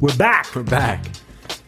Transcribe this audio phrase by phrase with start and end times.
[0.00, 0.54] We're back.
[0.54, 1.04] We're back.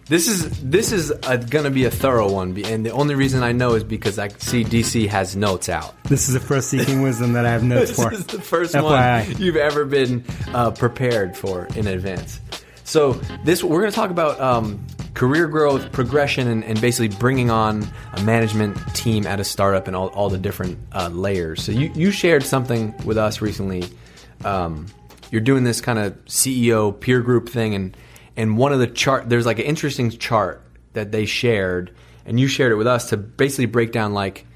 [0.07, 3.51] This is this is going to be a thorough one, and the only reason I
[3.51, 6.01] know is because I see DC has notes out.
[6.05, 8.11] This is the first seeking wisdom that I have notes This for.
[8.11, 9.33] This is the first FYI.
[9.33, 10.25] one you've ever been
[10.55, 12.41] uh, prepared for in advance.
[12.85, 14.85] So this we're going to talk about um,
[15.15, 19.97] career growth, progression, and, and basically bringing on a management team at a startup and
[19.97, 21.65] all, all the different uh, layers.
[21.65, 23.85] So you you shared something with us recently.
[24.45, 24.87] Um,
[25.33, 27.97] you're doing this kind of CEO peer group thing, and
[28.37, 30.63] and one of the chart there's like an interesting chart
[30.93, 31.95] that they shared,
[32.25, 34.47] and you shared it with us to basically break down like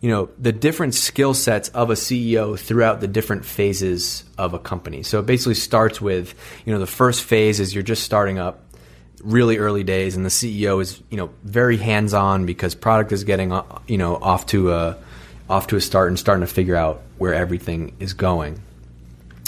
[0.00, 4.58] you know the different skill sets of a CEO throughout the different phases of a
[4.58, 5.02] company.
[5.02, 8.62] So it basically starts with you know the first phase is you're just starting up,
[9.22, 13.24] really early days, and the CEO is you know very hands on because product is
[13.24, 14.96] getting uh, you know off to a
[15.50, 18.60] off to a start and starting to figure out where everything is going.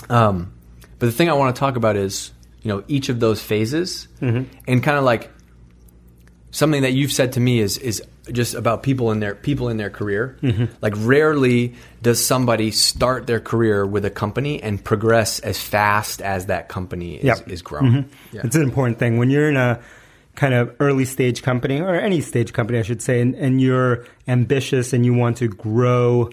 [0.08, 0.52] Um,
[0.98, 4.08] but the thing I want to talk about is you know each of those phases
[4.20, 4.44] mm-hmm.
[4.66, 5.30] and kind of like
[6.50, 8.02] something that you've said to me is is
[8.32, 10.36] just about people in their people in their career.
[10.42, 10.66] Mm-hmm.
[10.80, 16.46] Like rarely does somebody start their career with a company and progress as fast as
[16.46, 17.48] that company is, Yep.
[17.48, 17.92] is growing.
[17.92, 18.36] Mm-hmm.
[18.36, 18.42] Yeah.
[18.44, 19.80] It's an important thing when you're in a
[20.36, 24.04] kind of early stage company or any stage company, I should say, and, and you're
[24.28, 26.30] ambitious and you want to grow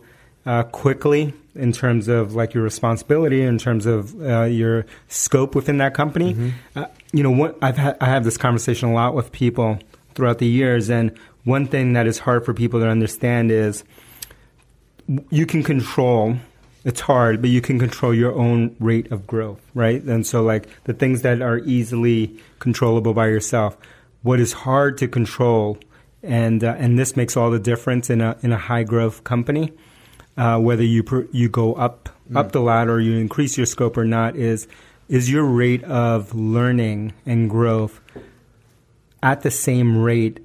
[0.48, 5.78] uh, quickly in terms of like your responsibility, in terms of uh, your scope within
[5.80, 6.34] that company.
[6.76, 9.80] Uh, you know, what I've had, I have this conversation a lot with people
[10.16, 11.12] throughout the years, and
[11.44, 13.84] one thing that is hard for people to understand is
[15.30, 16.36] you can control
[16.84, 20.02] it's hard but you can control your own rate of growth right?
[20.04, 23.78] And so like the things that are easily controllable by yourself
[24.22, 25.78] what is hard to control
[26.24, 29.72] and uh, and this makes all the difference in a in a high growth company
[30.38, 33.98] uh, whether you pr- you go up up the ladder or you increase your scope
[33.98, 34.68] or not is
[35.10, 38.02] is your rate of learning and growth
[39.24, 40.40] at the same rate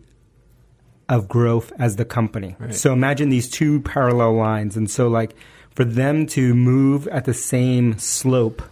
[1.09, 2.57] of growth as the company.
[2.59, 2.75] Right.
[2.75, 4.77] So imagine these two parallel lines.
[4.77, 5.35] And so, like,
[5.71, 8.63] for them to move at the same slope,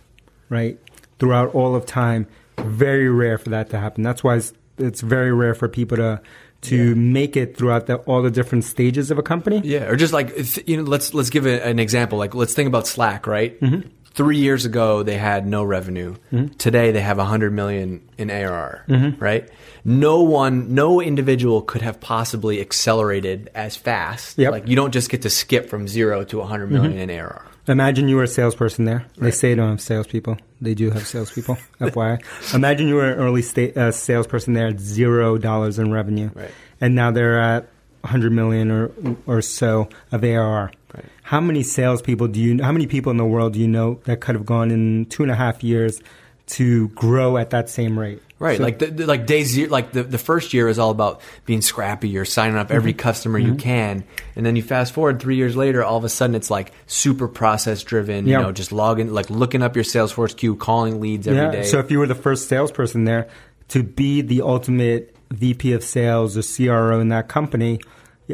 [0.49, 0.79] right,
[1.19, 2.27] throughout all of time,
[2.59, 4.03] very rare for that to happen.
[4.03, 6.21] That's why it's, it's very rare for people to
[6.63, 9.61] to make it throughout the, all the different stages of a company.
[9.65, 10.33] Yeah, or just like
[10.69, 12.19] you know, let's let's give an example.
[12.19, 13.59] Like let's think about Slack, right?
[13.61, 13.89] Mm-hmm.
[14.13, 16.17] Three years ago, they had no revenue.
[16.59, 18.85] Today, they have a hundred million in ARR.
[18.89, 19.23] Mm-hmm.
[19.23, 19.49] Right?
[19.85, 24.37] No one, no individual could have possibly accelerated as fast.
[24.37, 24.53] Yep.
[24.53, 27.47] Like you don't just get to skip from zero to a hundred million in ARR.
[27.69, 29.07] Imagine you were a salesperson there.
[29.17, 30.39] They say don't have salespeople.
[30.61, 31.57] They do have salespeople.
[31.81, 32.55] FYI.
[32.55, 36.51] Imagine you were an early sta- uh, salesperson there at zero dollars in revenue, Right.
[36.81, 37.69] and now they're at
[38.03, 38.91] 100 million or
[39.27, 40.71] or so of ARR.
[40.95, 41.05] Right.
[41.23, 42.63] How many salespeople do you?
[42.63, 45.23] How many people in the world do you know that could have gone in two
[45.23, 46.03] and a half years
[46.49, 48.21] to grow at that same rate?
[48.41, 50.91] Right, So- like the, the- like day zero, like the, the first year is all
[50.91, 52.09] about being scrappy.
[52.09, 52.77] You're signing up Mm-hmm.
[52.77, 54.03] every customer you can,
[54.35, 55.85] and then you fast forward three years later.
[55.85, 58.27] All of a sudden, it's like super process driven.
[58.27, 58.39] Yeah.
[58.39, 61.63] You know, just logging, like looking up your Salesforce queue, calling leads every day.
[61.65, 63.29] So if you were the first salesperson there,
[63.69, 67.79] to be the ultimate VP of sales or CRO in that company,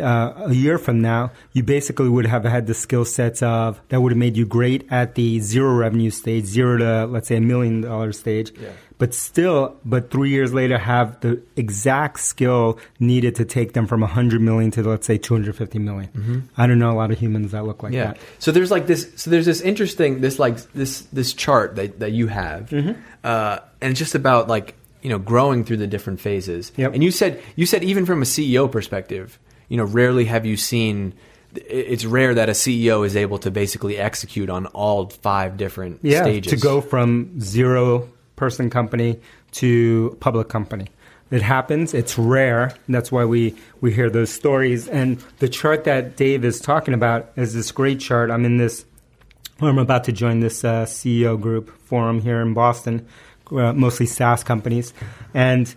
[0.01, 4.01] uh, a year from now, you basically would have had the skill sets of that
[4.01, 7.41] would have made you great at the zero revenue stage, zero to let's say a
[7.41, 8.53] million dollar stage.
[8.61, 8.71] Yeah.
[8.99, 14.01] But still, but three years later, have the exact skill needed to take them from
[14.01, 16.49] 100 million to let's say 250 million.
[16.57, 17.99] I don't know a lot of humans that look like Mm-hmm.
[17.99, 18.13] yeah.
[18.15, 18.19] that.
[18.39, 19.13] So there's like this.
[19.17, 22.93] So there's this interesting, this like this this chart that that you have, Mm-hmm.
[23.23, 26.73] uh, and it's just about like you know growing through the different phases.
[26.79, 26.95] Yep.
[26.95, 30.57] And you said you said even from a CEO perspective, you know, rarely have you
[30.57, 31.15] seen.
[31.55, 36.23] It's rare that a CEO is able to basically execute on all five different yeah,
[36.23, 36.53] stages.
[36.53, 39.19] to go from zero person company
[39.53, 40.87] to public company.
[41.31, 41.93] It happens.
[41.93, 42.73] It's rare.
[42.89, 44.87] That's why we, we hear those stories.
[44.87, 48.31] And the chart that Dave is talking about is this great chart.
[48.31, 48.85] I'm in this,
[49.61, 53.07] I'm about to join this uh, CEO group forum here in Boston,
[53.51, 54.95] uh, mostly SaaS companies.
[55.35, 55.75] And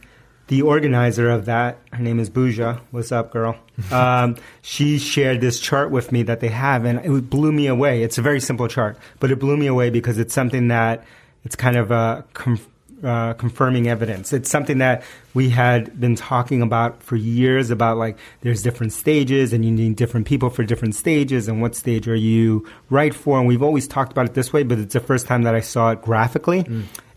[0.49, 2.81] the organizer of that, her name is Bouja.
[2.91, 3.55] What's up, girl?
[3.93, 8.03] Um, she shared this chart with me that they have, and it blew me away.
[8.03, 11.05] It's a very simple chart, but it blew me away because it's something that
[11.45, 12.67] it's kind of a conf-
[13.01, 14.33] uh, confirming evidence.
[14.33, 15.03] It's something that
[15.33, 19.95] we had been talking about for years about like there's different stages and you need
[19.95, 23.39] different people for different stages and what stage are you right for.
[23.39, 25.61] And we've always talked about it this way, but it's the first time that I
[25.61, 26.65] saw it graphically.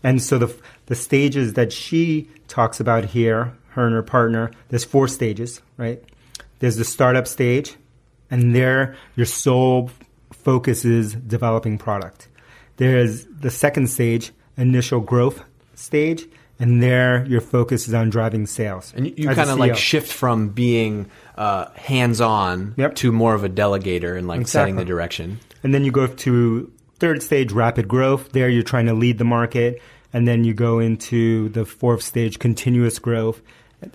[0.03, 0.55] And so the,
[0.87, 6.03] the stages that she talks about here, her and her partner, there's four stages, right?
[6.59, 7.75] There's the startup stage,
[8.29, 9.89] and there your sole
[10.31, 12.27] focus is developing product.
[12.77, 15.43] There's the second stage, initial growth
[15.75, 16.27] stage,
[16.59, 18.93] and there your focus is on driving sales.
[18.95, 22.95] And you, you kind of like shift from being uh, hands on Yep.
[22.95, 25.39] to more of a delegator and like setting the direction.
[25.63, 28.31] And then you go to third stage, rapid growth.
[28.31, 29.81] There you're trying to lead the market.
[30.13, 33.41] And then you go into the fourth stage, continuous growth.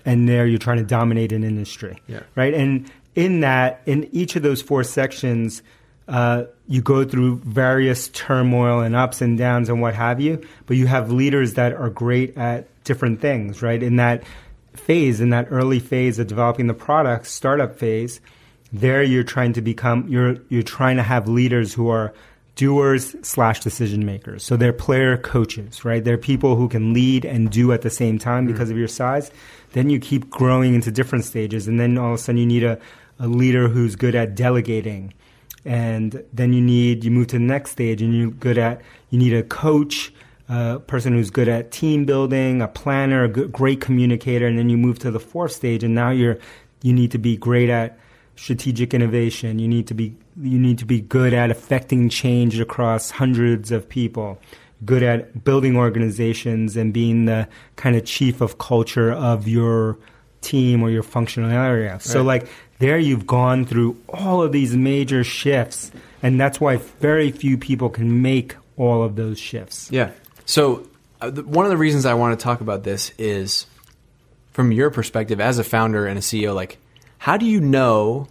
[0.05, 1.99] And there you're trying to dominate an industry.
[2.07, 2.21] Yeah.
[2.35, 2.53] Right.
[2.53, 5.63] And in that, in each of those four sections,
[6.07, 10.41] uh, you go through various turmoil and ups and downs and what have you.
[10.65, 13.81] But you have leaders that are great at different things, right?
[13.81, 14.23] In that
[14.73, 18.19] phase, in that early phase of developing the product, startup phase,
[18.71, 22.13] there you're trying to become you're you're trying to have leaders who are
[22.59, 24.43] doers slash decision makers.
[24.43, 26.03] So they're player coaches right?
[26.03, 28.51] They're people who can lead and do at the same time mm-hmm.
[28.51, 29.31] because of your size.
[29.71, 32.65] Then you keep growing into different stages and then all of a sudden you need
[32.65, 32.77] a,
[33.17, 35.13] a leader who's good at delegating.
[35.63, 39.17] And then you need you move to the next stage and you're good at you
[39.17, 40.13] need a coach
[40.49, 44.69] a person who's good at team building a planner a good, great communicator and then
[44.69, 46.37] you move to the fourth stage and now you're
[46.81, 47.97] you need to be great at
[48.39, 49.59] strategic innovation.
[49.59, 53.87] You need to be you need to be good at affecting change across hundreds of
[53.89, 54.39] people
[54.85, 59.97] good at building organizations and being the kind of chief of culture of your
[60.41, 61.99] team or your functional area.
[61.99, 62.47] So like
[62.79, 65.91] there you've gone through all of these major shifts
[66.23, 69.91] and that's why very few people can make all of those shifts.
[69.91, 70.11] Yeah.
[70.45, 70.87] So
[71.19, 73.65] uh, th- one of the reasons I want to talk about this is
[74.51, 76.55] from your perspective as a founder and a CEO.
[76.55, 76.77] Like,
[77.17, 78.27] how do you know?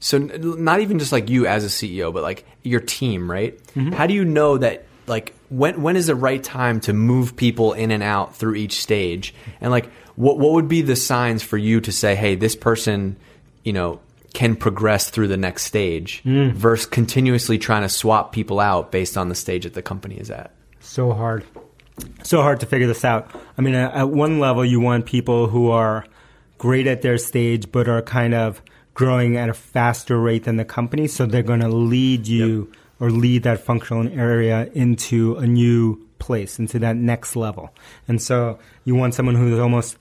[0.00, 3.58] So not even just like you as a CEO, but like your team, right?
[3.74, 3.92] Mm-hmm.
[3.92, 4.84] How do you know that?
[5.06, 8.80] Like when when is the right time to move people in and out through each
[8.80, 9.34] stage?
[9.60, 13.16] And like what what would be the signs for you to say, hey, this person,
[13.64, 14.00] you know,
[14.34, 16.52] can progress through the next stage mm.
[16.52, 20.30] versus continuously trying to swap people out based on the stage that the company is
[20.30, 20.52] at?
[20.80, 21.44] So hard.
[22.22, 23.30] So hard to figure this out.
[23.56, 26.04] I mean, at at one level, you want people who are
[26.58, 28.60] great at their stage, but are kind of
[28.96, 31.06] growing at a faster rate than the company.
[31.06, 36.58] So they're going to lead you or lead that functional area into a new place,
[36.58, 37.70] into that next level.
[38.08, 39.98] And so you want someone who's almost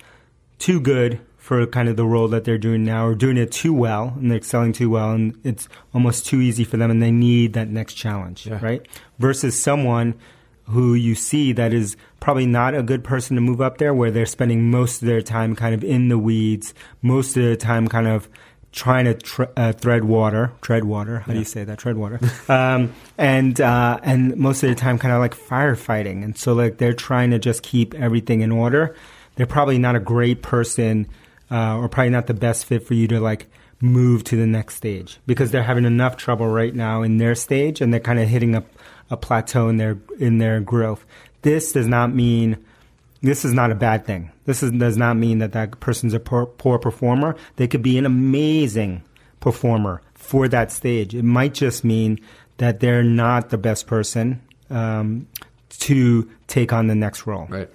[0.59, 3.73] too good for kind of the role that they're doing now or doing it too
[3.73, 7.11] well and they're excelling too well and it's almost too easy for them and they
[7.11, 8.59] need that next challenge Yeah.
[8.63, 8.87] right
[9.19, 10.15] versus someone
[10.69, 14.09] who you see that is probably not a good person to move up there where
[14.09, 17.87] they're spending most of their time kind of in the weeds most of their time
[17.87, 18.27] kind of
[18.75, 21.79] trying to tr- uh, thread water tread water how do you say that?
[21.79, 22.19] Tread water.
[22.47, 26.23] Um, and uh, and most of the time kind of like firefighting.
[26.23, 28.95] And so like they're trying to just keep everything in order.
[29.35, 31.07] They're probably not a great person
[31.49, 33.47] uh, or probably not the best fit for you to like
[33.81, 37.81] move to the next stage because they're having enough trouble right now in their stage
[37.81, 38.63] and they're kind of hitting a,
[39.09, 41.05] a plateau in their in their growth.
[41.41, 42.63] This does not mean
[43.25, 44.31] this is not a bad thing.
[44.45, 47.35] This is, does not mean that that person's a poor, poor performer.
[47.55, 49.03] They could be an amazing
[49.39, 51.13] performer for that stage.
[51.15, 52.19] It might just mean
[52.57, 55.27] that they're not the best person um,
[55.69, 57.47] to take on the next role.
[57.49, 57.69] Right.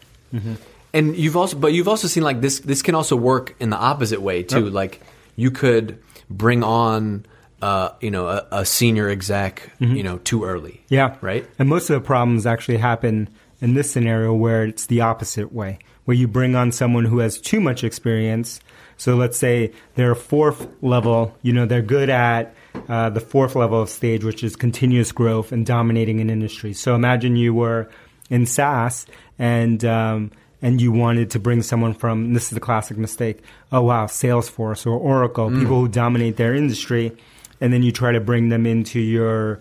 [0.93, 2.61] And you've also, but you've also seen like this.
[2.61, 4.65] This can also work in the opposite way too.
[4.65, 4.73] Yep.
[4.73, 5.01] Like
[5.37, 7.27] you could bring on,
[7.63, 10.83] uh, you know, a, a senior exec, you know, too early.
[10.89, 11.17] Yeah.
[11.21, 11.47] Right.
[11.59, 13.29] And most of the problems actually happen
[13.61, 17.41] in this scenario where it's the opposite way, where you bring on someone who has
[17.41, 18.61] too much experience.
[18.97, 22.55] So let's say they're a fourth level, you know, they're good at
[22.89, 26.73] uh, the fourth level of stage, which is continuous growth and dominating an industry.
[26.73, 27.91] So imagine you were
[28.29, 29.07] in SaaS
[29.39, 30.31] and, um,
[30.63, 34.87] and you wanted to bring someone from, this is the classic mistake, oh wow, Salesforce
[34.87, 37.17] or Oracle, people who dominate their industry,
[37.61, 39.61] and then you try to bring them into your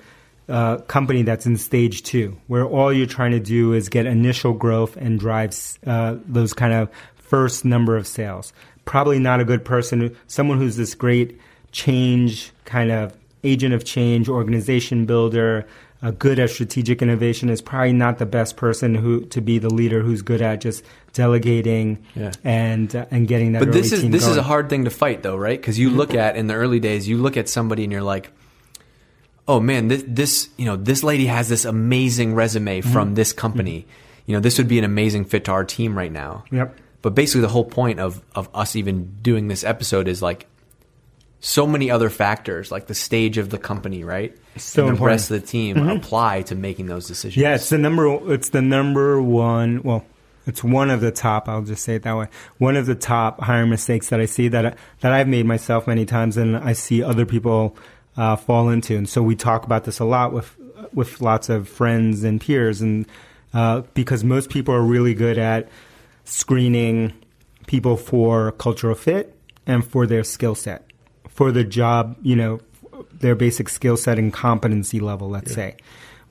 [0.50, 4.54] uh, company that's in stage two, where all you're trying to do is get initial
[4.54, 8.52] growth and drive uh, those kind of first number of sales.
[8.86, 11.40] Probably not a good person, someone who's this great
[11.72, 15.66] change kind of agent of change, organization builder,
[16.02, 19.70] uh, good at strategic innovation is probably not the best person who to be the
[19.70, 22.32] leader who's good at just delegating Yeah.
[22.44, 23.60] and uh, and getting that.
[23.60, 25.60] But this is this is a hard thing to fight though, right?
[25.60, 28.32] Because you look at in the early days, you look at somebody and you're like,
[29.50, 33.88] oh man, this this you know this lady has this amazing resume from this company.
[34.28, 36.46] You know, this would be an amazing fit to our team right now.
[36.52, 36.78] Yep.
[37.02, 40.46] But basically, the whole point of of us even doing this episode is like
[41.40, 44.38] so many other factors, like the stage of the company, right?
[44.58, 44.96] So and the important.
[44.98, 45.06] Mm-hmm.
[45.06, 47.38] rest of the team apply to making those decisions.
[47.38, 48.32] Yeah, it's the number.
[48.32, 49.82] It's the number one.
[49.82, 50.06] Well,
[50.46, 51.50] it's one of the top.
[51.50, 52.28] I'll just say it that way.
[52.60, 56.06] One of the top hiring mistakes that I see that that I've made myself many
[56.06, 57.78] times, and I see other people
[58.20, 58.98] uh, fall into.
[58.98, 60.56] And so we talk about this a lot with
[60.94, 63.08] with lots of friends and peers, and
[63.54, 65.70] uh, because most people are really good at
[66.26, 67.14] screening
[67.66, 69.36] people for cultural fit
[69.66, 70.86] and for their skill set,
[71.30, 72.60] for their job, you know,
[73.14, 75.78] their basic skill set and competency level, let's say.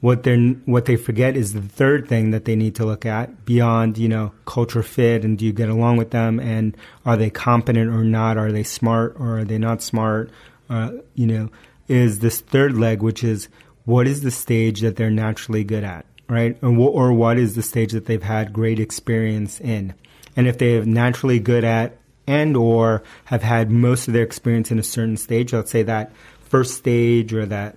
[0.00, 3.45] What they what they forget is the third thing that they need to look at
[3.47, 7.30] beyond, you know, culture fit and do you get along with them and are they
[7.30, 8.37] competent or not?
[8.37, 10.30] Are they smart or are they not smart?
[10.71, 11.49] Uh, you know,
[11.88, 13.49] is this third leg, which is
[13.85, 16.57] what is the stage that they're naturally good at, right?
[16.62, 19.95] Or, or what is the stage that they've had great experience in?
[20.37, 24.71] And if they are naturally good at and or have had most of their experience
[24.71, 27.76] in a certain stage, let's say that first stage or that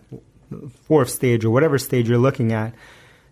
[0.84, 2.74] fourth stage or whatever stage you're looking at,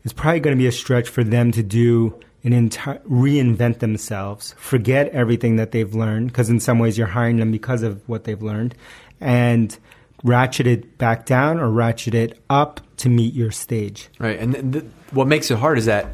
[0.03, 4.55] it's probably going to be a stretch for them to do and entire reinvent themselves,
[4.57, 8.23] forget everything that they've learned because in some ways you're hiring them because of what
[8.23, 8.75] they've learned,
[9.19, 9.77] and
[10.23, 14.09] ratchet it back down or ratchet it up to meet your stage.
[14.19, 16.07] Right, and th- th- what makes it hard is that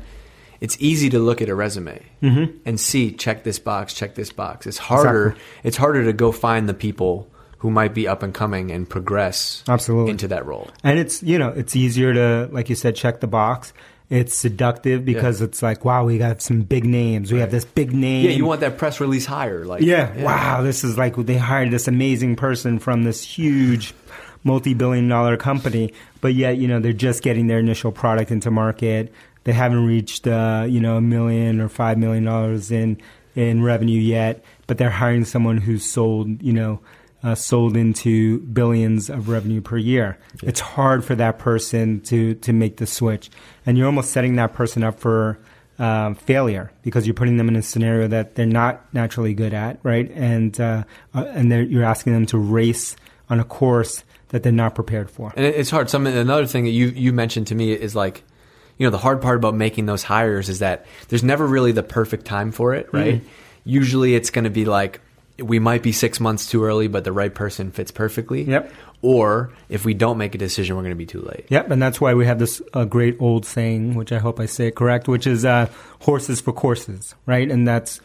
[0.61, 2.57] it's easy to look at a resume Mm-hmm.
[2.65, 4.65] and see check this box, check this box.
[4.67, 5.29] It's harder.
[5.29, 5.43] Exactly.
[5.63, 9.63] It's harder to go find the people who might be up and coming and progress
[9.67, 10.11] Absolutely.
[10.11, 10.69] into that role.
[10.83, 13.73] And it's you know it's easier to like you said check the box.
[14.09, 17.31] It's seductive because it's like wow we got some big names.
[17.31, 18.25] We have this big name.
[18.25, 20.15] Yeah, you want that press release hire, like Yeah.
[20.21, 20.61] Wow.
[20.61, 23.93] This is like they hired this amazing person from this huge
[24.45, 29.11] multi-billion dollar company, but yet, you know, they're just getting their initial product into market.
[29.43, 33.01] They haven't reached, uh, you know, a million or five million dollars in,
[33.35, 36.79] in revenue yet, but they're hiring someone who's sold, you know,
[37.25, 40.17] uh, sold into billions of revenue per year.
[40.43, 43.31] It's hard for that person to, to make the switch.
[43.65, 45.39] And you're almost setting that person up for,
[45.79, 49.79] um, failure because you're putting them in a scenario that they're not naturally good at,
[49.83, 50.09] right?
[50.11, 52.95] And uh, uh, and you're asking them to race
[53.29, 55.33] on a course that they're not prepared for.
[55.35, 55.89] And it's hard.
[55.89, 58.23] Some another thing that you you mentioned to me is like,
[58.77, 61.83] you know, the hard part about making those hires is that there's never really the
[61.83, 63.21] perfect time for it, right?
[63.65, 65.01] Usually, it's going to be like
[65.39, 68.43] we might be six months too early, but the right person fits perfectly.
[68.43, 68.71] Yep.
[69.01, 71.45] Or if we don't make a decision, we're going to be too late.
[71.49, 74.45] Yep, and that's why we have this uh, great old saying, which I hope I
[74.45, 75.69] say it correct, which is uh,
[76.01, 77.49] horses for courses, right?
[77.49, 78.01] And that's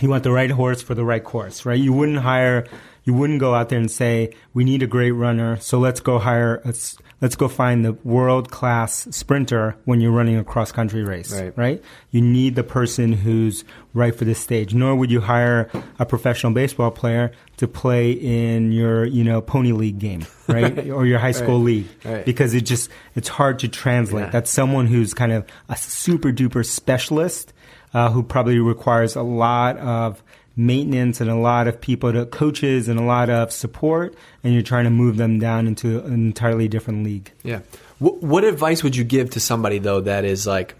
[0.00, 1.78] you want the right horse for the right course, right?
[1.78, 2.66] You wouldn't hire,
[3.06, 6.18] you wouldn't go out there and say, we need a great runner, so let's go
[6.18, 11.02] hire, let's, let's go find the world class sprinter when you're running a cross country
[11.02, 11.56] race, Right.
[11.56, 11.84] right?
[12.10, 14.74] You need the person who's right for this stage.
[14.74, 19.72] Nor would you hire a professional baseball player to play in your, you know, pony
[19.72, 20.90] league game, right?
[20.90, 21.64] or your high school Right.
[21.64, 22.24] league Right.
[22.26, 24.24] because it just it's hard to translate.
[24.26, 24.30] Yeah.
[24.30, 27.52] That's someone who's kind of a super duper specialist
[27.94, 30.22] uh, who probably requires a lot of
[30.56, 34.62] maintenance and a lot of people to coaches and a lot of support, and you're
[34.62, 37.30] trying to move them down into an entirely different league.
[37.42, 37.60] Yeah.
[37.98, 40.74] What, what advice would you give to somebody though that is like,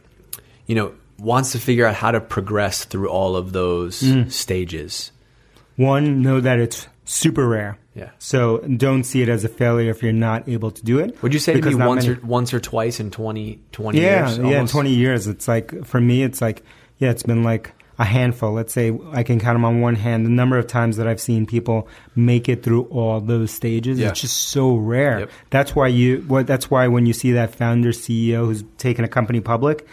[0.66, 4.30] you know, wants to figure out how to progress through all of those Mm.
[4.32, 5.12] stages?
[5.76, 7.78] One, know that it's super rare.
[7.94, 8.10] Yeah.
[8.18, 11.22] So don't see it as a failure if you're not able to do it.
[11.22, 14.26] Would you say to me once many- or once or twice in 20, 20 yeah,
[14.26, 14.38] years?
[14.38, 14.72] yeah, in almost?
[14.72, 15.26] 20 years.
[15.26, 16.62] It's like, for me, it's like,
[16.98, 18.52] yeah, it's been like a handful.
[18.52, 20.26] Let's say I can count them on one hand.
[20.26, 24.10] The number of times that I've seen people make it through all those stages, Yeah.
[24.10, 25.20] it's just so rare.
[25.20, 25.30] Yep.
[25.50, 29.08] That's why you, what, that's why when you see that founder CEO who's taken a
[29.08, 29.86] company public,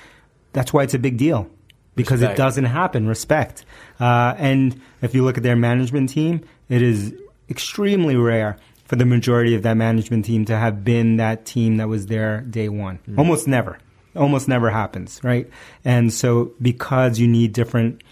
[0.52, 1.50] that's why it's a big deal.
[1.96, 2.40] Because Respect.
[2.40, 3.08] it doesn't happen.
[3.08, 3.66] Respect.
[4.00, 7.14] Uh, and if you look at their management team, it is
[7.50, 11.88] extremely rare for the majority of that management team to have been that team that
[11.88, 13.00] was there day one.
[13.18, 13.78] Almost never.
[14.16, 15.50] Almost never happens, right?
[15.84, 18.04] And so because you need different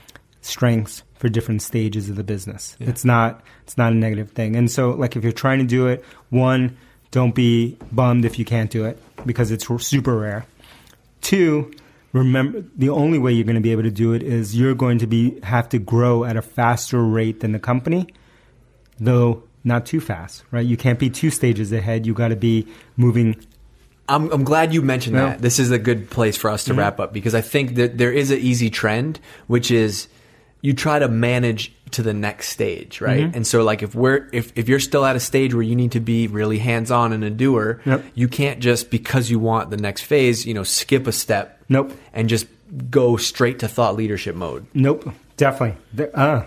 [0.41, 2.75] strengths for different stages of the business.
[2.79, 4.55] It's not it's not a negative thing.
[4.55, 6.75] And so like if you're trying to do it, one,
[7.12, 10.46] don't be bummed if you can't do it because it's r- super rare.
[11.22, 11.72] Two,
[12.12, 14.98] remember the only way you're going to be able to do it is you're going
[14.98, 18.08] to be have to grow at a faster rate than the company,
[19.00, 20.65] though not too fast, right?
[20.65, 22.08] You can't be two stages ahead.
[22.08, 22.67] You got to be
[22.98, 23.36] moving.
[24.10, 25.27] I'm, I'm glad you mentioned Yeah.
[25.29, 25.41] that.
[25.41, 26.79] This is a good place for us to Mm-hmm.
[26.79, 30.08] wrap up because I think that there is an easy trend, which is
[30.62, 33.22] you try to manage to the next stage, right?
[33.25, 33.36] Mm-hmm.
[33.36, 35.91] And so, like, if we're if, if you're still at a stage where you need
[35.93, 38.03] to be really hands on and a doer, Yep.
[38.15, 41.91] you can't just because you want the next phase, you know, skip a step, Nope.
[42.13, 42.48] and just
[42.89, 44.65] go straight to thought leadership mode.
[44.74, 45.77] Nope, definitely.
[46.13, 46.43] Uh,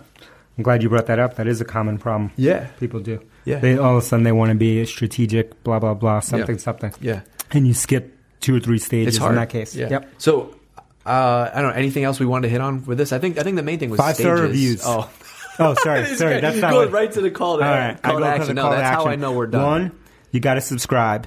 [0.56, 1.36] I'm glad you brought that up.
[1.36, 2.30] That is a common problem.
[2.36, 2.68] Yeah.
[2.80, 3.20] people do.
[3.44, 3.58] Yeah.
[3.58, 6.60] they all of a sudden they want to be strategic, blah blah blah, something Yeah.
[6.62, 7.20] something, Yeah,
[7.54, 9.74] and you skip two or three stages it's hard in that case.
[9.74, 9.88] Yeah.
[9.90, 10.08] Yep.
[10.18, 10.56] So.
[11.06, 11.76] Uh, I don't know.
[11.76, 13.12] Anything else we wanted to hit on with this?
[13.12, 14.50] I think I think the main thing was Five-star stages.
[14.50, 14.82] reviews.
[14.86, 15.10] Oh,
[15.58, 16.40] Oh, sorry, sorry.
[16.40, 18.24] That's not go what, right to the call to, All right, I call go to
[18.24, 18.46] to action.
[18.48, 19.12] the No, call to that's how action.
[19.12, 19.62] I know we're done.
[19.62, 19.98] One,
[20.32, 21.26] you got to subscribe.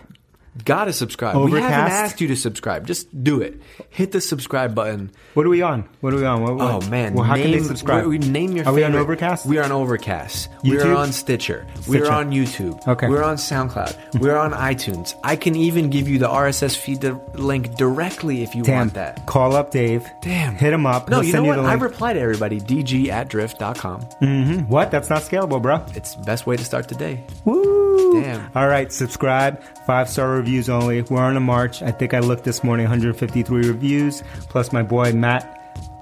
[0.66, 1.36] Gotta subscribe.
[1.36, 1.92] We haven't Overcast?
[1.94, 2.88] asked you to subscribe.
[2.88, 3.62] Just do it.
[3.90, 5.12] Hit the subscribe button.
[5.34, 5.88] What are we on?
[6.02, 6.42] What are we on?
[6.42, 7.14] What, Oh man!
[7.14, 8.06] Well, how can they subscribe?
[8.06, 8.66] We, name your.
[8.68, 9.46] Are we on Overcast?
[9.46, 10.50] We are on Overcast.
[10.64, 11.68] We are on Stitcher.
[11.88, 12.86] We are on YouTube.
[12.88, 13.08] Okay.
[13.08, 14.20] We're on SoundCloud.
[14.20, 15.14] We're on iTunes.
[15.24, 17.04] I can even give you the RSS feed
[17.38, 18.78] link directly if you Damn.
[18.78, 19.26] want that.
[19.26, 20.06] Call up Dave.
[20.22, 20.56] Damn.
[20.56, 21.10] Hit him up.
[21.10, 21.56] No, He'll you know what?
[21.58, 22.60] the I reply to everybody.
[22.60, 24.02] DG at drift.com.
[24.22, 24.60] Mm-hmm.
[24.68, 24.92] what?
[24.92, 25.86] That's not scalable, bro.
[25.96, 27.24] It's the best way to start the day.
[27.46, 28.22] Woo!
[28.22, 28.50] Damn.
[28.56, 29.62] All right, subscribe.
[29.86, 31.02] Five star reviews only.
[31.02, 31.82] We're on a march.
[31.84, 32.86] I think I looked this morning.
[32.86, 34.24] 153 reviews.
[34.50, 35.54] Plus my boy Matt.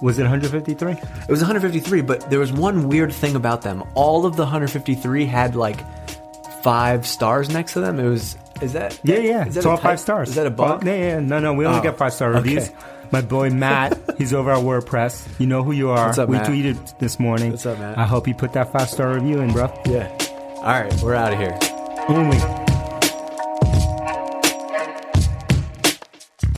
[0.02, 0.92] Was it 153?
[0.92, 1.00] It
[1.30, 3.84] was 153, but there was one weird thing about them.
[3.96, 5.80] All of the 153 had like
[6.62, 8.00] five stars next to them.
[8.00, 8.38] It was.
[8.62, 9.00] Is that?
[9.04, 9.46] Yeah, yeah.
[9.48, 10.30] Is that it's a all type- five stars.
[10.30, 10.84] Is that a bug?
[10.84, 11.20] Oh, yeah, yeah.
[11.20, 11.54] No, no.
[11.54, 12.70] We only Oh, get five star reviews.
[12.70, 12.78] okay.
[13.12, 15.40] My boy Matt, he's over at WordPress.
[15.40, 16.08] You know who you are.
[16.08, 16.48] What's up, we Matt?
[16.48, 17.52] tweeted this morning.
[17.52, 17.98] What's up, Matt?
[17.98, 19.66] I hope you put that five star review in, bro.
[19.88, 20.08] Yeah.
[20.58, 21.58] All right, we're out of here.
[22.08, 22.65] Only.